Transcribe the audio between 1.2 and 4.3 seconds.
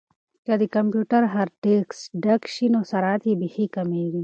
هارډیسک ډک شي نو سرعت یې بیخي کمیږي.